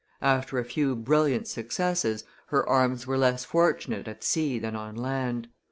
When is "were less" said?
3.05-3.45